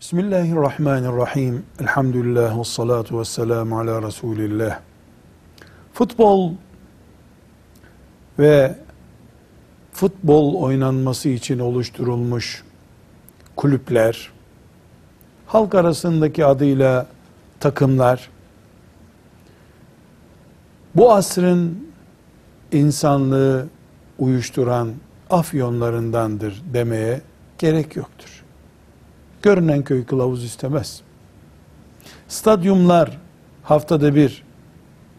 [0.00, 1.62] Bismillahirrahmanirrahim.
[1.80, 4.80] Elhamdülillah ve salatu ve selamu ala Resulillah.
[5.92, 6.52] Futbol
[8.38, 8.76] ve
[9.92, 12.64] futbol oynanması için oluşturulmuş
[13.56, 14.30] kulüpler,
[15.46, 17.06] halk arasındaki adıyla
[17.60, 18.30] takımlar,
[20.94, 21.88] bu asrın
[22.72, 23.68] insanlığı
[24.18, 24.92] uyuşturan
[25.30, 27.20] afyonlarındandır demeye
[27.58, 28.44] gerek yoktur.
[29.42, 31.02] Görünen köy kılavuz istemez.
[32.28, 33.18] Stadyumlar
[33.62, 34.44] haftada bir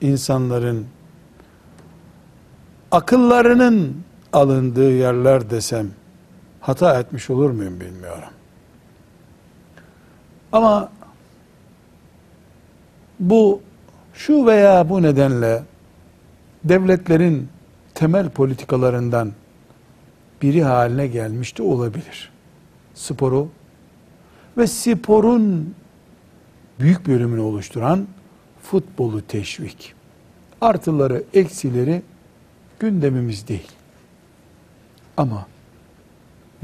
[0.02, 0.88] insanların
[2.92, 5.92] akıllarının alındığı yerler desem
[6.62, 8.30] hata etmiş olur muyum bilmiyorum.
[10.52, 10.92] Ama
[13.20, 13.62] bu
[14.14, 15.64] şu veya bu nedenle
[16.64, 17.50] devletlerin
[17.94, 19.32] temel politikalarından
[20.42, 22.32] biri haline gelmiş de olabilir.
[22.94, 23.50] Sporu
[24.58, 25.76] ve sporun
[26.80, 28.08] büyük bölümünü oluşturan
[28.62, 29.94] futbolu teşvik.
[30.62, 32.02] Artıları, eksileri
[32.80, 33.72] gündemimiz değil.
[35.18, 35.48] Ama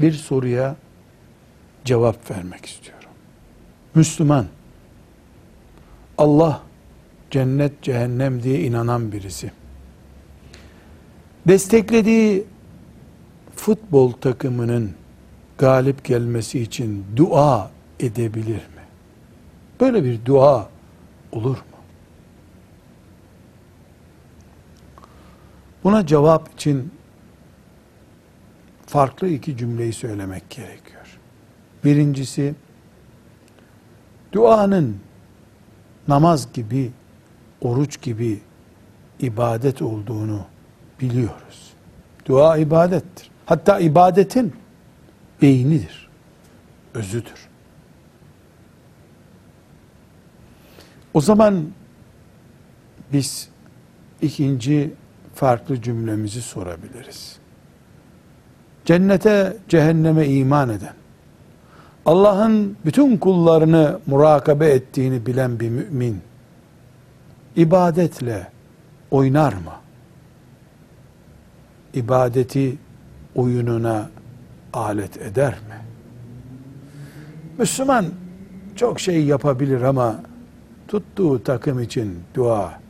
[0.00, 0.76] bir soruya
[1.84, 3.10] cevap vermek istiyorum.
[3.94, 4.46] Müslüman,
[6.18, 6.62] Allah
[7.30, 9.52] cennet cehennem diye inanan birisi.
[11.46, 12.44] Desteklediği
[13.56, 14.90] futbol takımının
[15.58, 18.82] galip gelmesi için dua edebilir mi?
[19.80, 20.68] Böyle bir dua
[21.32, 21.78] olur mu?
[25.84, 26.92] Buna cevap için
[28.86, 31.18] farklı iki cümleyi söylemek gerekiyor.
[31.84, 32.54] Birincisi,
[34.32, 34.96] duanın
[36.08, 36.90] namaz gibi,
[37.60, 38.40] oruç gibi
[39.20, 40.44] ibadet olduğunu
[41.00, 41.72] biliyoruz.
[42.26, 43.30] Dua ibadettir.
[43.46, 44.54] Hatta ibadetin
[45.42, 46.08] beynidir,
[46.94, 47.47] özüdür.
[51.14, 51.64] O zaman
[53.12, 53.48] biz
[54.22, 54.94] ikinci
[55.34, 57.38] farklı cümlemizi sorabiliriz.
[58.84, 60.94] Cennete, cehenneme iman eden,
[62.06, 66.20] Allah'ın bütün kullarını murakabe ettiğini bilen bir mümin,
[67.56, 68.50] ibadetle
[69.10, 69.72] oynar mı?
[71.94, 72.78] İbadeti
[73.34, 74.10] oyununa
[74.72, 75.84] alet eder mi?
[77.58, 78.06] Müslüman
[78.76, 80.20] çok şey yapabilir ama
[80.88, 82.80] tuttuğu takım için dua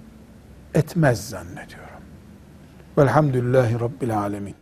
[0.74, 1.88] etmez zannediyorum.
[2.98, 4.54] Velhamdülillahi Rabbil Alemin.